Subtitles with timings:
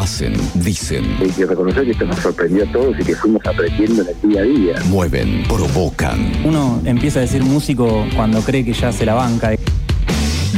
[0.00, 1.04] Hacen, dicen.
[1.20, 4.30] Hay que reconocer que esto nos sorprendió a todos y que fuimos aprendiendo en el
[4.30, 4.74] día a día.
[4.86, 6.32] Mueven, provocan.
[6.42, 9.50] Uno empieza a decir músico cuando cree que ya se la banca.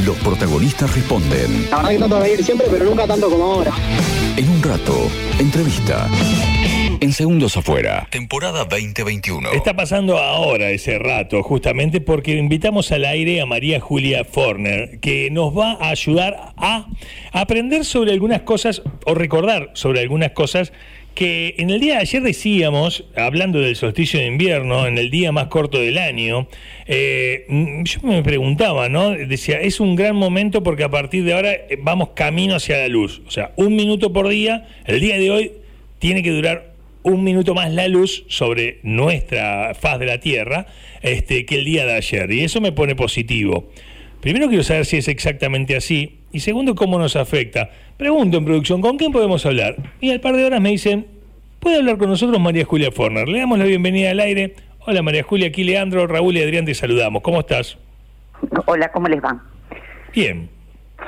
[0.05, 1.67] Los protagonistas responden.
[1.69, 3.73] La verdad que trato de ir siempre, pero nunca tanto como ahora.
[4.37, 6.07] En un rato, entrevista.
[7.03, 9.51] En Segundos Afuera, temporada 2021.
[9.51, 15.29] Está pasando ahora ese rato, justamente porque invitamos al aire a María Julia Forner, que
[15.29, 16.87] nos va a ayudar a
[17.33, 20.71] aprender sobre algunas cosas o recordar sobre algunas cosas
[21.13, 25.33] que en el día de ayer decíamos, hablando del solsticio de invierno, en el día
[25.33, 26.47] más corto del año,
[26.85, 27.45] eh,
[27.83, 29.09] yo me preguntaba, ¿no?
[29.09, 32.87] Decía, es un gran momento porque a partir de ahora eh, vamos camino hacia la
[32.87, 33.21] luz.
[33.27, 35.51] O sea, un minuto por día, el día de hoy
[35.99, 36.72] tiene que durar
[37.03, 40.65] un minuto más la luz sobre nuestra faz de la Tierra
[41.01, 42.31] este, que el día de ayer.
[42.31, 43.69] Y eso me pone positivo.
[44.21, 46.21] Primero quiero saber si es exactamente así.
[46.31, 47.69] Y segundo, cómo nos afecta.
[47.97, 49.75] Pregunto en producción, ¿con quién podemos hablar?
[49.99, 51.05] Y al par de horas me dicen,
[51.59, 53.27] puede hablar con nosotros María Julia Forner.
[53.27, 54.55] Le damos la bienvenida al aire.
[54.85, 57.21] Hola María Julia, aquí Leandro, Raúl y Adrián te saludamos.
[57.21, 57.77] ¿Cómo estás?
[58.65, 59.41] Hola, ¿cómo les va?
[60.13, 60.49] Bien.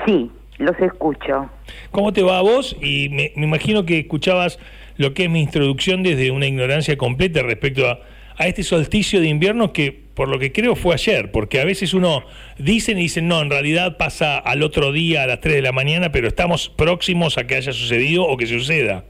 [0.05, 1.49] Sí, los escucho.
[1.91, 2.75] ¿Cómo te va a vos?
[2.81, 4.59] Y me, me imagino que escuchabas
[4.97, 7.99] lo que es mi introducción desde una ignorancia completa respecto a,
[8.37, 11.93] a este solsticio de invierno que por lo que creo fue ayer, porque a veces
[11.93, 12.23] uno
[12.57, 15.73] dicen y dicen, no, en realidad pasa al otro día a las 3 de la
[15.73, 19.03] mañana, pero estamos próximos a que haya sucedido o que suceda.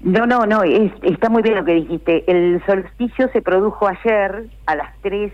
[0.00, 2.24] No, no, no, es- está muy bien lo que dijiste.
[2.26, 5.30] El solsticio se produjo ayer a las 3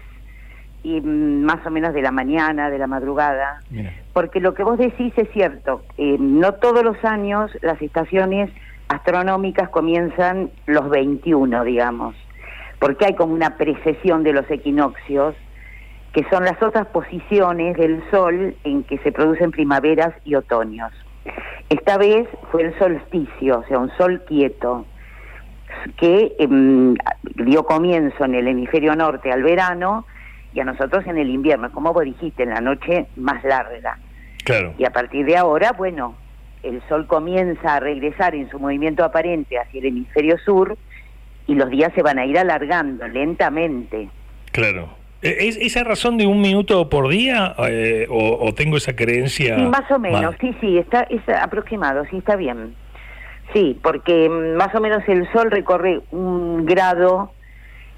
[0.82, 3.92] y más o menos de la mañana, de la madrugada, Mira.
[4.12, 5.82] porque lo que vos decís es cierto.
[5.98, 8.50] Eh, no todos los años las estaciones
[8.88, 12.14] astronómicas comienzan los 21, digamos,
[12.78, 15.34] porque hay como una precesión de los equinoccios,
[16.12, 20.92] que son las otras posiciones del Sol en que se producen primaveras y otoños.
[21.68, 24.86] Esta vez fue el solsticio, o sea, un sol quieto,
[25.96, 26.94] que em,
[27.34, 30.06] dio comienzo en el hemisferio norte al verano
[30.54, 33.98] y a nosotros en el invierno, como vos dijiste, en la noche más larga.
[34.44, 34.74] Claro.
[34.78, 36.14] Y a partir de ahora, bueno,
[36.68, 40.76] el sol comienza a regresar en su movimiento aparente hacia el hemisferio sur
[41.46, 44.08] y los días se van a ir alargando lentamente.
[44.52, 44.88] Claro.
[45.22, 49.56] Eh, ¿Es esa razón de un minuto por día eh, o, o tengo esa creencia?
[49.56, 50.38] Sí, más o menos, mal?
[50.40, 52.74] sí, sí, está es aproximado, sí, está bien.
[53.52, 57.32] Sí, porque mm, más o menos el Sol recorre un grado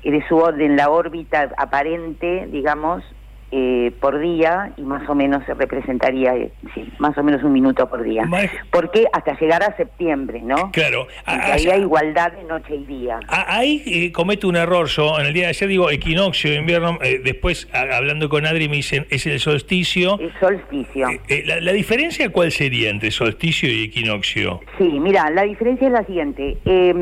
[0.04, 3.02] de su orden, la órbita aparente, digamos,
[3.50, 7.52] eh, por día y más o menos se representaría, eh, sí, más o menos un
[7.52, 8.24] minuto por día.
[8.26, 10.70] Ma- Porque hasta llegar a septiembre, ¿no?
[10.72, 11.06] Claro.
[11.06, 13.20] Que Ah, había ah, igualdad de noche y día.
[13.28, 15.18] Ah, Ahí eh, cometo un error yo.
[15.18, 16.98] En el día de ayer digo equinoccio invierno.
[17.02, 20.18] eh, después, a- hablando con Adri, me dicen es el solsticio.
[20.20, 21.08] El solsticio.
[21.08, 24.60] Eh, eh, la, la diferencia cuál sería entre solsticio y equinoccio?
[24.76, 26.58] Sí, mira, la diferencia es la siguiente.
[26.64, 26.94] Eh,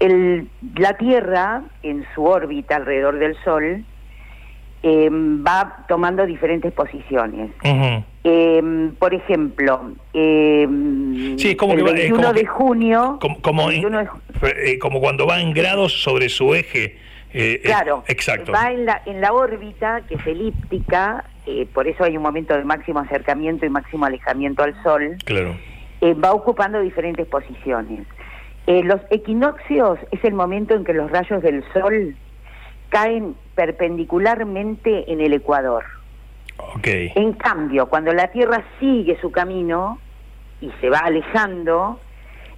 [0.00, 3.84] el- la Tierra, en su órbita alrededor del Sol,
[4.86, 7.50] eh, va tomando diferentes posiciones.
[8.22, 10.66] Eh, por ejemplo, eh,
[11.38, 13.80] Sí, es como el que va- es 21 como de que- junio, Como, como, el
[13.82, 14.20] 21 de ju-
[14.56, 16.98] eh, como cuando va en grados sobre su eje.
[17.36, 18.52] eh, eh, Claro, exacto.
[18.52, 22.54] va en la, en la órbita, que es elíptica, eh, por eso hay un momento
[22.56, 25.56] de máximo acercamiento y máximo alejamiento al Sol, Claro.
[26.00, 28.06] eh, va ocupando diferentes posiciones.
[28.68, 32.14] Eh, los equinoccios es el momento en que los rayos del Sol
[32.88, 35.84] caen perpendicularmente en el ecuador.
[36.58, 36.86] Ok.
[36.86, 39.98] En cambio, cuando la Tierra sigue su camino
[40.60, 42.00] y se va alejando,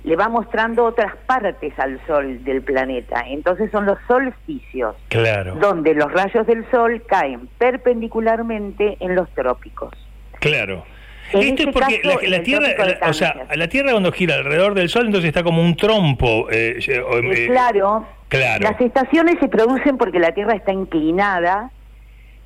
[0.05, 3.25] le va mostrando otras partes al Sol del planeta.
[3.27, 5.57] Entonces son los solsticios, Claro.
[5.57, 9.93] donde los rayos del Sol caen perpendicularmente en los trópicos.
[10.41, 10.85] Claro.
[11.27, 12.69] Esto es este porque caso, la, la Tierra,
[13.01, 16.49] la- o sea, la Tierra cuando gira alrededor del Sol, entonces está como un trompo.
[16.51, 18.63] eh, eh, Eh, eh, claro, claro.
[18.63, 21.71] las estaciones se producen porque la Tierra está inclinada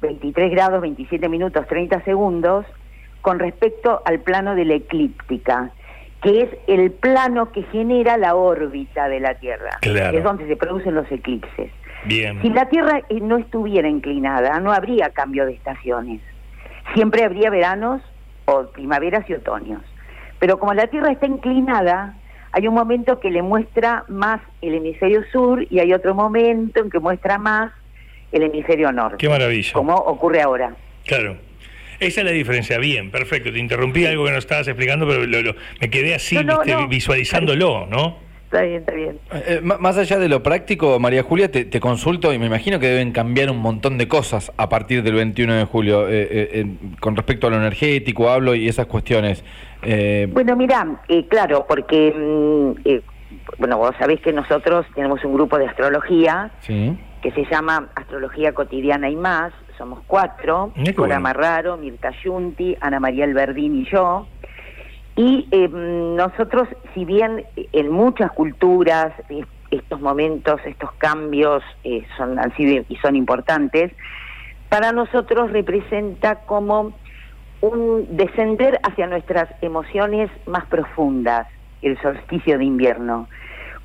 [0.01, 2.65] 23 grados, 27 minutos, 30 segundos
[3.21, 5.71] con respecto al plano de la eclíptica,
[6.23, 9.79] que es el plano que genera la órbita de la Tierra.
[9.83, 10.17] Claro.
[10.17, 11.71] Es donde se producen los eclipses.
[12.07, 12.41] Bien.
[12.41, 16.23] Si la Tierra eh, no estuviera inclinada, no habría cambio de estaciones.
[16.95, 18.01] Siempre habría veranos
[18.75, 19.83] primaveras y otoños.
[20.39, 22.15] Pero como la Tierra está inclinada,
[22.53, 26.91] hay un momento que le muestra más el hemisferio sur y hay otro momento en
[26.91, 27.73] que muestra más
[28.33, 29.17] el hemisferio norte.
[29.19, 29.73] Qué maravilla.
[29.73, 30.75] Como ocurre ahora.
[31.05, 31.37] Claro.
[31.99, 32.79] Esa es la diferencia.
[32.79, 33.53] Bien, perfecto.
[33.53, 36.59] Te interrumpí algo que no estabas explicando, pero lo- lo- me quedé así, No, no,
[36.61, 36.89] viste, no.
[36.89, 38.17] visualizándolo, ¿no?
[38.51, 39.21] Está bien, está bien.
[39.33, 43.13] Eh, más allá de lo práctico, María Julia, te, consulto y me imagino que deben
[43.13, 46.67] cambiar un montón de cosas a partir del 21 de julio eh, eh,
[46.99, 49.45] con respecto a lo energético, hablo y esas cuestiones.
[50.33, 56.51] Bueno, mira, claro, porque, mm, bueno, vos sabés que nosotros tenemos un grupo de astrología
[56.67, 63.27] que se llama Astrología Cotidiana y más, somos cuatro, Cora Marraro, Mirta Yunti, Ana María
[63.27, 64.27] Alberdín y yo.
[65.17, 69.13] Y em, nosotros, si bien en muchas culturas
[69.71, 73.93] estos momentos, estos cambios eh, son, han sido y son importantes,
[74.69, 76.93] para nosotros representa como
[77.61, 81.47] un descender hacia nuestras emociones más profundas,
[81.83, 83.29] el solsticio de invierno,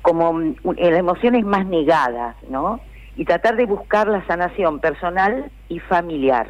[0.02, 2.80] como mm, las emociones más negadas, ¿no?
[3.16, 6.46] Y tratar de buscar la sanación personal y familiar.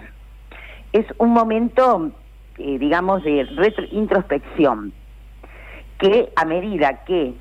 [0.93, 2.11] Es un momento
[2.59, 3.47] eh, digamos, de
[3.93, 4.93] introspección,
[5.99, 7.35] que a medida que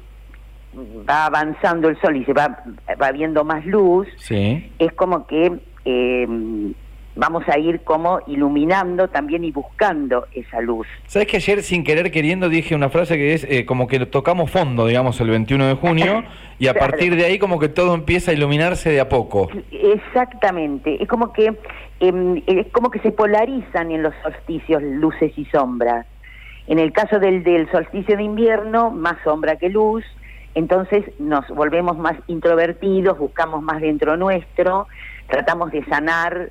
[1.09, 2.63] va avanzando el sol y se va,
[3.01, 6.27] va viendo más luz, es como que eh,
[7.15, 10.87] vamos a ir como iluminando también y buscando esa luz.
[11.07, 14.51] ¿Sabes que ayer sin querer queriendo dije una frase que es eh, como que tocamos
[14.51, 16.23] fondo, digamos, el 21 de junio
[16.59, 19.49] y a partir de ahí como que todo empieza a iluminarse de a poco?
[19.71, 21.57] Exactamente, es como que
[21.99, 26.05] Em, es como que se polarizan en los solsticios luces y sombras.
[26.67, 30.03] En el caso del, del solsticio de invierno, más sombra que luz,
[30.55, 34.87] entonces nos volvemos más introvertidos, buscamos más dentro nuestro,
[35.27, 36.49] tratamos de sanar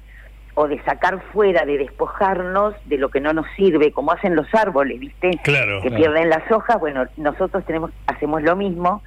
[0.54, 4.46] o de sacar fuera, de despojarnos de lo que no nos sirve, como hacen los
[4.54, 5.32] árboles, ¿viste?
[5.42, 5.82] Claro.
[5.82, 9.02] Que pierden las hojas, bueno, nosotros tenemos hacemos lo mismo,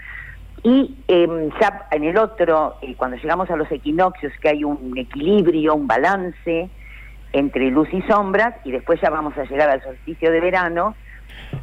[0.64, 4.98] y eh, ya en el otro, eh, cuando llegamos a los equinoccios, que hay un
[4.98, 6.70] equilibrio, un balance
[7.34, 10.96] entre luz y sombras, y después ya vamos a llegar al solsticio de verano.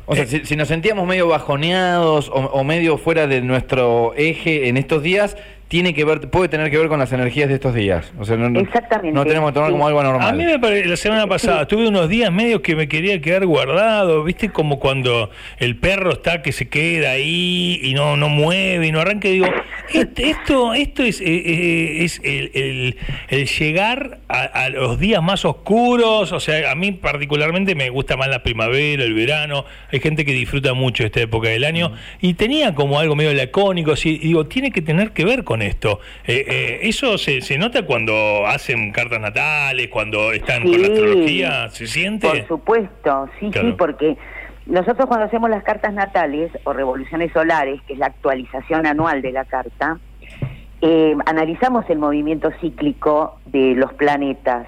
[0.06, 5.02] O sea, si, nos sentíamos medio bajoneados o, medio fuera de nuestro eje en estos
[5.02, 5.36] días,
[5.68, 8.12] tiene que ver, puede tener que ver con las energías de estos días.
[8.18, 9.12] O sea, no, Exactamente.
[9.12, 10.28] No tenemos que tomar como algo normal.
[10.28, 13.46] A mí me parece, la semana pasada tuve unos días medios que me quería quedar
[13.46, 14.50] guardado, ¿viste?
[14.50, 19.00] Como cuando el perro está que se queda ahí y no, no mueve y no
[19.00, 19.28] arranca.
[19.28, 19.46] digo,
[19.92, 22.96] esto, esto es, eh, eh, es el,
[23.28, 26.32] el, llegar a, los días más oscuros.
[26.32, 29.64] O sea, a mí particularmente me gusta más la primavera, el verano.
[29.90, 31.90] Hay gente que disfruta mucho esta época del año.
[31.90, 31.94] Mm.
[32.20, 33.94] Y tenía como algo medio lacónico.
[34.04, 36.00] y digo, tiene que tener que ver con esto.
[36.26, 41.68] Eh, eh, ¿Eso se, se, nota cuando hacen cartas natales, cuando están con la astrología?
[41.70, 42.28] ¿Se siente?
[42.28, 44.16] Por supuesto, sí, sí, porque
[44.66, 49.32] nosotros cuando hacemos las cartas natales o revoluciones solares, que es la actualización anual de
[49.32, 49.98] la carta,
[50.80, 54.66] eh, analizamos el movimiento cíclico de los planetas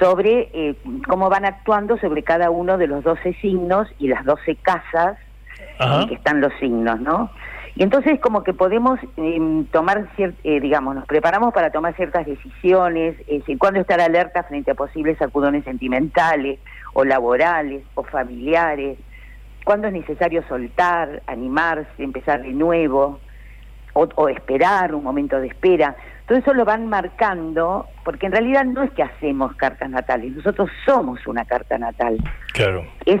[0.00, 5.16] sobre cómo van actuando sobre cada uno de los 12 signos y las 12 casas
[5.78, 7.30] en que están los signos, ¿no?
[7.76, 13.16] Y entonces como que podemos em, tomar, eh, digamos, nos preparamos para tomar ciertas decisiones,
[13.58, 16.60] cuándo estar alerta frente a posibles sacudones sentimentales
[16.92, 18.96] o laborales o familiares,
[19.64, 23.18] cuándo es necesario soltar, animarse, empezar de nuevo
[23.94, 25.96] o esperar un momento de espera.
[26.26, 30.70] Todo eso lo van marcando, porque en realidad no es que hacemos cartas natales, nosotros
[30.86, 32.16] somos una carta natal.
[32.54, 32.86] Claro.
[33.04, 33.20] Es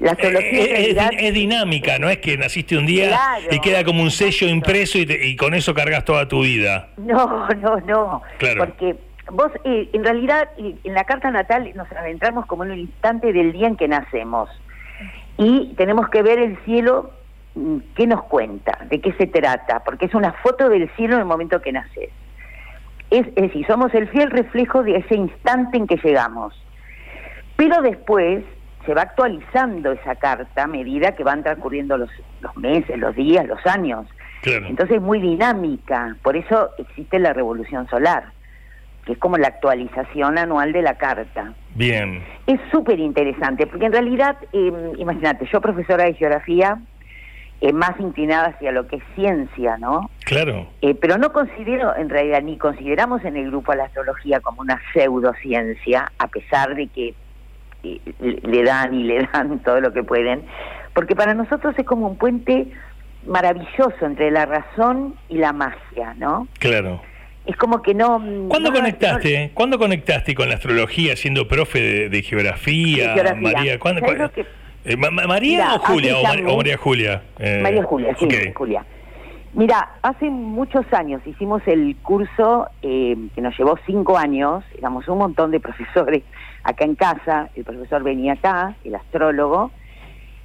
[0.00, 3.18] la eh, es, dinámica, no es que naciste un día
[3.50, 6.88] y queda como un sello impreso y, con eso cargas toda tu vida.
[6.96, 8.22] No, no, no.
[8.38, 8.64] Claro.
[8.64, 8.96] Porque
[9.30, 13.52] vos, eh, en realidad, en la carta natal nos adentramos como en un instante del
[13.52, 14.48] día en que nacemos.
[15.36, 17.10] Y tenemos que ver el cielo,
[17.54, 21.20] mm, qué nos cuenta, de qué se trata, porque es una foto del cielo en
[21.20, 22.10] el momento que naces.
[23.10, 26.54] Es, es decir, somos el fiel reflejo de ese instante en que llegamos.
[27.56, 28.44] Pero después
[28.86, 33.46] se va actualizando esa carta a medida que van transcurriendo los, los meses, los días,
[33.46, 34.06] los años.
[34.42, 38.32] Entonces es muy dinámica, por eso existe la revolución solar,
[39.04, 41.52] que es como la actualización anual de la carta.
[41.74, 42.22] Bien.
[42.46, 46.78] Es súper interesante, porque en realidad, em, imagínate, yo profesora de geografía,
[47.60, 50.10] eh, más inclinada hacia lo que es ciencia, ¿no?
[50.30, 50.68] Claro.
[50.80, 54.60] Eh, pero no considero, en realidad, ni consideramos en el grupo a la astrología como
[54.60, 57.14] una pseudociencia, a pesar de que
[57.82, 60.44] eh, le dan y le dan todo lo que pueden,
[60.94, 62.68] porque para nosotros es como un puente
[63.26, 66.46] maravilloso entre la razón y la magia, ¿no?
[66.60, 67.02] Claro.
[67.44, 68.22] Es como que no...
[68.48, 69.50] ¿Cuándo conectaste?
[69.52, 73.80] ¿Cuándo conectaste con la astrología siendo profe de, geografía, María?
[73.80, 74.00] ¿Cuándo,
[74.84, 76.18] eh, ¿María o Julia?
[76.46, 77.22] O, María Julia?
[77.40, 78.84] Eh, María Julia, sí, Julia.
[79.52, 85.18] Mira, hace muchos años hicimos el curso eh, que nos llevó cinco años, éramos un
[85.18, 86.22] montón de profesores
[86.62, 89.72] acá en casa, el profesor venía acá, el astrólogo,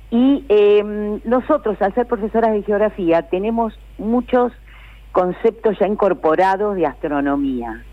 [0.10, 4.54] Y em, nosotros, al ser profesoras de geografía, tenemos muchos
[5.12, 7.84] conceptos ya incorporados de astronomía.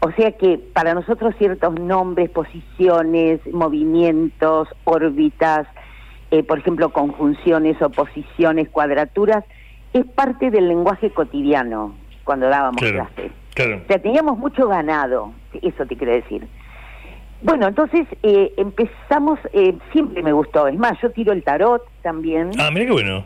[0.00, 5.66] O sea que para nosotros ciertos nombres, posiciones, movimientos, órbitas,
[6.30, 9.44] eh, por ejemplo, conjunciones, oposiciones, cuadraturas,
[9.92, 11.94] es parte del lenguaje cotidiano
[12.24, 13.30] cuando dábamos clase.
[13.52, 16.46] O sea, teníamos mucho ganado, eso te quiero decir.
[17.42, 22.50] Bueno, entonces eh, empezamos, eh, siempre me gustó, es más, yo tiro el tarot también.
[22.58, 23.24] Ah, mira qué bueno.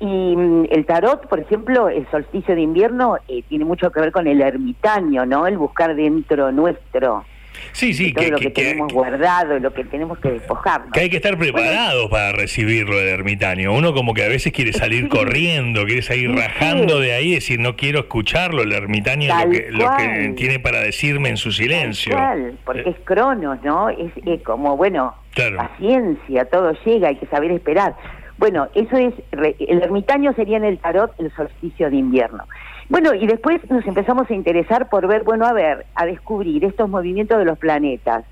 [0.00, 4.12] Y mm, el tarot, por ejemplo, el solsticio de invierno eh, tiene mucho que ver
[4.12, 5.46] con el ermitaño, ¿no?
[5.46, 7.24] El buscar dentro nuestro.
[7.72, 10.92] Sí, sí, todo lo que, tenemos guardado, lo que tenemos que despojarnos.
[10.92, 13.72] Que hay que estar preparados para recibirlo del ermitaño.
[13.72, 17.76] Uno como que a veces quiere salir corriendo, quiere salir rajando de ahí, decir no
[17.76, 22.16] quiero escucharlo, el ermitaño lo que, lo que, tiene para decirme en su silencio.
[22.64, 23.88] porque es cronos, ¿no?
[23.90, 25.14] Es, como, bueno,
[25.56, 27.94] paciencia, todo llega, hay que saber esperar.
[28.36, 32.44] Bueno, eso es, el ermitaño sería en el tarot el solsticio de invierno.
[32.88, 36.88] Bueno, y después nos empezamos a interesar por ver, bueno, a ver, a descubrir estos
[36.88, 38.24] movimientos de los planetas,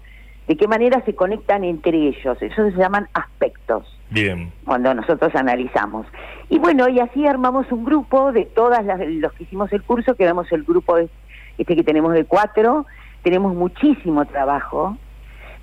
[0.47, 3.87] de qué manera se conectan entre ellos, eso se llaman aspectos.
[4.11, 4.53] Bien.
[4.65, 6.07] Cuando nosotros analizamos.
[6.51, 10.15] Y bueno, y así armamos un grupo de todas las, los que hicimos el curso,
[10.17, 12.87] que éramos el grupo este que tenemos de cuatro,
[13.23, 14.99] tenemos muchísimo trabajo,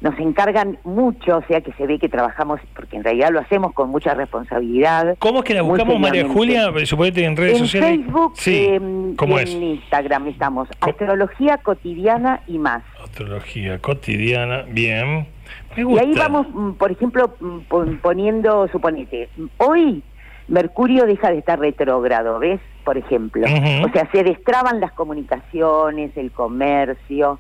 [0.02, 3.74] nos encargan mucho, o sea que se ve que trabajamos, porque en realidad lo hacemos
[3.74, 5.18] con mucha responsabilidad.
[5.20, 6.72] ¿Cómo es que la buscamos, María Julia?
[6.86, 7.90] Suponete en redes sociales.
[7.90, 8.66] En Facebook, sí.
[8.70, 10.70] Em, en Instagram estamos.
[10.80, 12.84] Astrología cotidiana y más.
[13.04, 15.28] Astrología cotidiana, bien.
[15.76, 16.06] Me gusta.
[16.06, 20.02] Y ahí vamos, mm, por ejemplo, mm, poniendo, suponete, hoy
[20.48, 22.60] Mercurio deja de estar retrógrado, ¿ves?
[22.84, 23.46] Por ejemplo.
[23.46, 27.40] O sea, se destraban las comunicaciones, el comercio.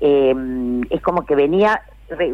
[0.00, 0.34] Eh,
[0.90, 1.82] es como que venía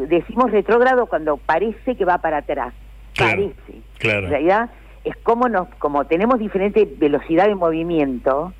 [0.09, 2.75] decimos retrógrado cuando parece que va para atrás.
[3.17, 3.55] parece.
[3.99, 4.27] Claro.
[4.27, 4.71] En realidad
[5.05, 8.53] es como nos, como tenemos diferente velocidad de movimiento,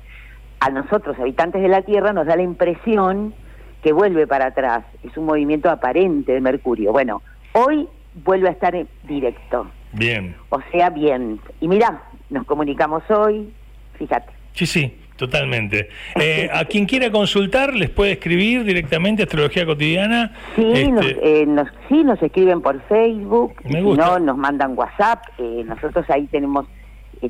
[0.59, 3.33] a nosotros, habitantes de la Tierra, nos da la impresión
[3.81, 4.85] que vuelve para atrás.
[5.03, 6.93] Es un movimiento aparente de Mercurio.
[6.93, 7.87] Bueno, hoy
[8.23, 9.67] vuelve a estar directo.
[9.91, 10.35] Bien.
[10.49, 11.39] O sea, bien.
[11.59, 13.53] Y mira, nos comunicamos hoy,
[13.97, 14.31] fíjate.
[14.53, 14.97] Sí, sí.
[15.15, 15.89] Totalmente.
[16.19, 20.31] Eh, a quien quiera consultar, les puede escribir directamente Astrología Cotidiana.
[20.55, 25.23] Sí, nos, este, eh, nos, sí, nos escriben por Facebook, Me no, nos mandan WhatsApp.
[25.37, 26.65] Eh, nosotros ahí tenemos,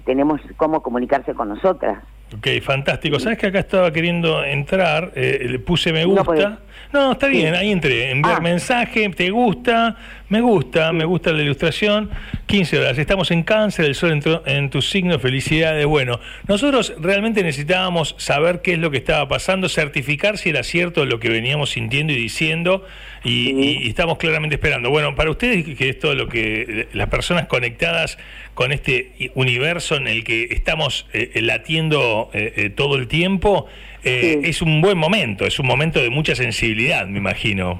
[0.05, 2.01] tenemos cómo comunicarse con nosotras.
[2.37, 3.19] Ok, fantástico.
[3.19, 5.11] ¿Sabes que acá estaba queriendo entrar?
[5.15, 6.59] le puse me gusta.
[6.91, 8.11] No, está bien, ahí entré.
[8.11, 8.41] Enviar ah.
[8.41, 9.97] mensaje, te gusta,
[10.33, 12.09] me gusta, me gusta la ilustración.
[12.47, 15.85] 15 horas, estamos en cáncer, el sol entró en tu signo, felicidades.
[15.85, 21.05] Bueno, nosotros realmente necesitábamos saber qué es lo que estaba pasando, certificar si era cierto
[21.05, 22.83] lo que veníamos sintiendo y diciendo,
[23.23, 24.89] y, estamos claramente esperando.
[24.89, 28.17] Bueno, para ustedes, que es todo lo que las personas conectadas
[28.55, 33.67] con este universo en el que estamos eh, latiendo eh, eh, todo el tiempo,
[34.03, 37.79] es un buen momento, es un momento de mucha sensibilidad, me imagino.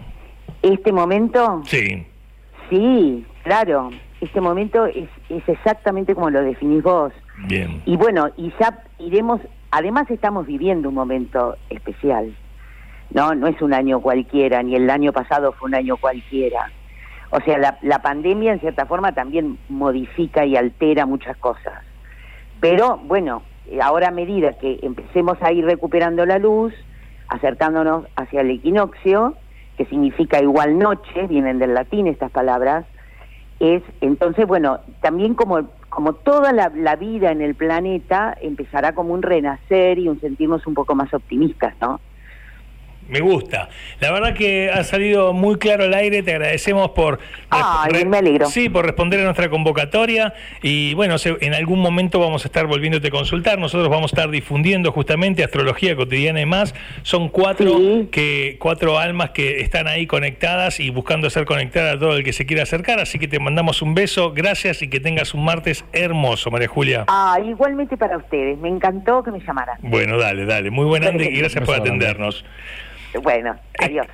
[0.62, 1.64] ¿Este momento?
[1.66, 2.06] Sí.
[2.70, 3.92] Sí, claro.
[4.22, 7.12] Este momento es, es exactamente como lo definís vos.
[7.48, 7.82] Bien.
[7.86, 9.42] Y bueno, y ya iremos,
[9.72, 12.34] además estamos viviendo un momento especial.
[13.12, 16.72] No, no es un año cualquiera, ni el año pasado fue un año cualquiera.
[17.32, 21.84] O sea, la, la pandemia en cierta forma también modifica y altera muchas cosas.
[22.60, 23.44] Pero bueno,
[23.82, 26.74] ahora a medida que empecemos a ir recuperando la luz,
[27.28, 29.36] acercándonos hacia el equinoccio,
[29.78, 32.86] que significa igual noche, vienen del latín estas palabras,
[33.60, 39.14] es entonces, bueno, también como, como toda la, la, vida en el planeta empezará como
[39.14, 42.00] un renacer y un sentirnos un poco más optimistas, ¿no?
[43.10, 43.70] Me gusta.
[44.00, 46.24] La verdad que ha salido muy claro al aire.
[46.24, 47.20] Te agradecemos por.
[48.06, 48.48] me alegro.
[48.48, 50.34] Sí, por responder a nuestra convocatoria.
[50.62, 53.60] Y bueno, en algún momento vamos a estar volviéndote a consultar.
[53.60, 56.74] Nosotros vamos a estar difundiendo justamente astrología cotidiana y más.
[57.04, 57.78] Son cuatro
[58.12, 62.34] que cuatro almas que están ahí conectadas y buscando ser conectada a todo el que
[62.34, 63.00] se quiera acercar.
[63.00, 64.34] Así que te mandamos un beso.
[64.34, 67.06] Gracias y que tengas un martes hermoso, María Julia.
[67.08, 68.58] Ah, igualmente para ustedes.
[68.60, 69.78] Me encantó que me llamaran.
[69.82, 70.72] Bueno, dale, dale.
[70.72, 72.46] Muy buena y gracias por atendernos.
[73.22, 74.08] Bueno, adiós.